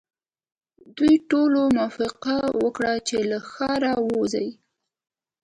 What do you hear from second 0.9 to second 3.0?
دوی ټولو موافقه وکړه